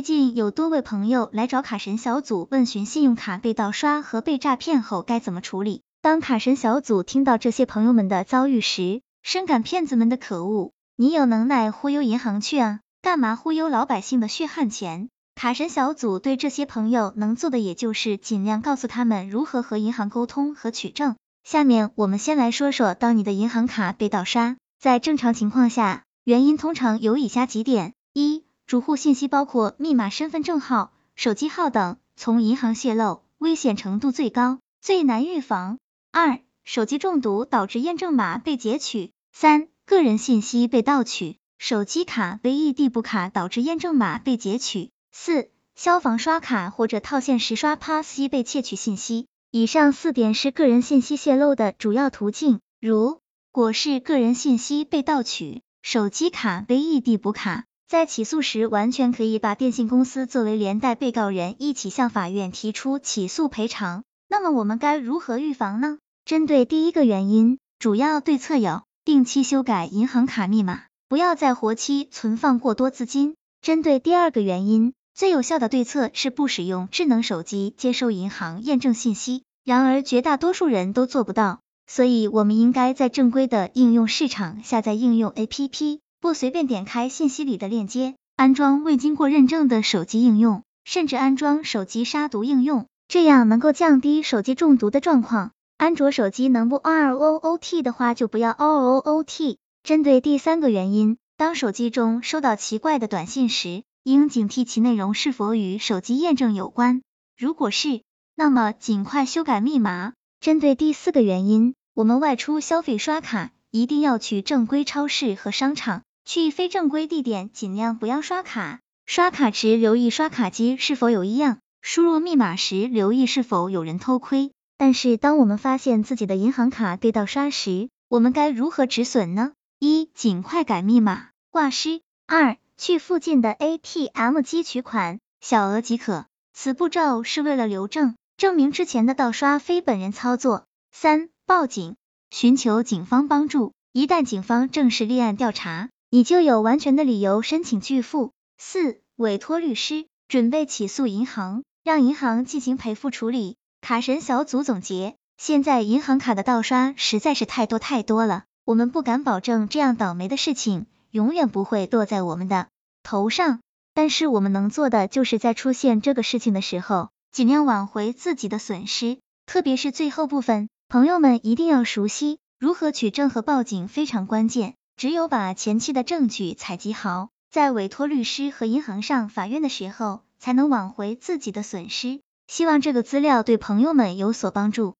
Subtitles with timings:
[0.00, 5.82] 最近有多位朋友来找卡神小组问询信用卡被盗刷和被诈骗后该怎么处理。
[6.00, 10.72] 当卡神小组听到这些朋友们的遭遇时，深感骗子们的可恶。
[10.96, 15.10] 你有能耐忽悠银行去啊，干嘛忽悠老百姓的血汗钱？
[15.34, 21.16] 卡神小组对这些朋友能做的也就是尽量告诉他们如何和银行沟通和取证。
[21.44, 35.80] 下面我们先来说说，当你的银行卡被盗刷，在正常情况下，原因通常有以下几点：一主户信息包括密码、身份证号、手机号等，从银行泄露，危险程度最高，最难预防。
[36.12, 39.10] 二、手机中毒导致验证码被截取。
[39.32, 44.92] 三、个人信息被盗取，手机卡被异地补卡导致验证码被截取。
[45.10, 49.26] 四、消防刷卡或者套现时刷 pass 机被窃取信息。
[49.50, 52.60] 以上四点是个人信息泄露的主要途径。
[52.80, 57.64] 如果是个人信息被盗取，手机卡被异地补卡。
[57.90, 64.04] 在起诉时，完全可以把电信公司作为连带被告人，一起向法院提出起诉赔偿。
[64.28, 65.98] 那么我们该如何预防呢？
[66.24, 73.34] 针对第一个原因，主要对策有：定期修改银行卡密码，不要在活期存放过多资金。
[73.60, 79.42] 针对第二个原因，最有效的对策是不使用智能手机接收银行验证信息。
[79.64, 85.98] 然而绝大多数人都做不到，所以我们应该在正规的应用市场下载应用 APP。
[86.20, 95.52] 不随便点开信息里的链接，安装未经过认证的手机应用，甚至安装手机杀毒应用，这样能够降低手机中毒的状况。
[95.78, 99.56] 安卓手机能不 R O O T 的话，就不要 R O O T。
[99.82, 107.00] 针对第三个原因，当手机中收到奇怪的短信时，应警惕其内容是否与手机验证有关。
[107.38, 108.02] 如果是，
[108.34, 110.12] 那么尽快修改密码。
[110.38, 116.02] 针对第四个原因，我们外出消费刷卡，一定要去正规超市和商场。
[116.32, 124.52] 去非正规地点尽量不要刷卡，刷卡时留意刷卡机是否有异样，输入密码时留意是否有人偷窥。
[124.78, 129.54] 但是当我们发现自己的银行卡被盗刷时，我们该如何止损呢？
[129.80, 136.26] 一、尽快改密码，挂失；二、去附近的 ATM 机取款，小额即可。
[136.54, 140.66] 此步骤是为了留证，证明之前的盗刷非本人操作。
[140.92, 141.96] 三、报警，
[142.30, 145.88] 寻求警方帮助，一旦警方正式立案调查。
[146.12, 148.32] 你就有完全的理由申请拒付。
[148.58, 153.56] 四、委托律师，准备起诉银行，让银行进行赔付处理。
[153.80, 162.66] 卡神小组总结：现在银行卡的盗刷实在是太多太多了，我们不敢保证这样倒霉的事情永远不会落在我们的
[163.04, 163.60] 头上，
[163.94, 169.18] 但是我们能做的就是在出现这个事情的时候，尽量挽回自己的损失。
[169.46, 174.74] 特别是最后部分，朋友们一定要熟悉如何取证和报警，非常关键。
[175.00, 182.20] 只有把前期的证据采集好，在委托律师和银行上法院的时候，才能挽回自己的损失。
[182.48, 184.96] 希望这个资料对朋友们有所帮助。